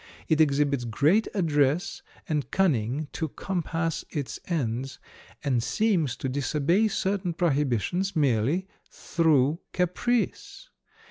[0.27, 4.97] It exhibits great address and cunning to compass its ends,
[5.43, 10.69] and seems to disobey certain prohibitions merely through caprice.